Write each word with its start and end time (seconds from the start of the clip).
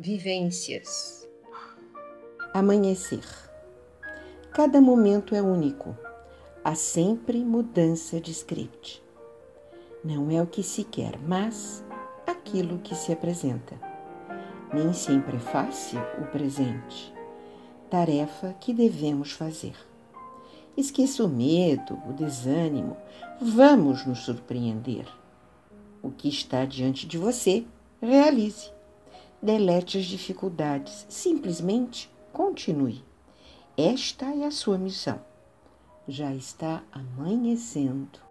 Vivências. 0.00 1.28
Amanhecer. 2.54 3.24
Cada 4.52 4.80
momento 4.80 5.34
é 5.34 5.42
único. 5.42 5.96
Há 6.62 6.76
sempre 6.76 7.44
mudança 7.44 8.20
de 8.20 8.30
script. 8.30 9.02
Não 10.04 10.30
é 10.30 10.40
o 10.40 10.46
que 10.46 10.62
se 10.62 10.84
quer, 10.84 11.18
mas 11.18 11.84
aquilo 12.24 12.78
que 12.78 12.94
se 12.94 13.10
apresenta. 13.10 13.74
Nem 14.72 14.92
sempre 14.92 15.36
é 15.36 15.40
fácil 15.40 15.98
o 16.22 16.26
presente. 16.26 17.12
Tarefa 17.90 18.54
que 18.60 18.72
devemos 18.72 19.32
fazer. 19.32 19.74
Esqueça 20.76 21.24
o 21.24 21.28
medo, 21.28 22.00
o 22.08 22.12
desânimo. 22.12 22.96
Vamos 23.40 24.06
nos 24.06 24.20
surpreender. 24.20 25.08
O 26.00 26.12
que 26.12 26.28
está 26.28 26.64
diante 26.64 27.04
de 27.04 27.18
você, 27.18 27.66
realize. 28.00 28.77
Delete 29.40 29.98
as 29.98 30.04
dificuldades. 30.04 31.06
Simplesmente 31.08 32.10
continue. 32.32 33.04
Esta 33.76 34.26
é 34.34 34.44
a 34.44 34.50
sua 34.50 34.76
missão. 34.76 35.20
Já 36.08 36.34
está 36.34 36.82
amanhecendo. 36.90 38.27